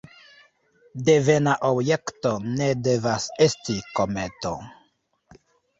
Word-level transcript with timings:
Devena 1.09 1.53
objekto 1.69 2.33
ne 2.47 2.73
devas 2.89 3.31
esti 3.49 3.79
kometo. 4.01 4.59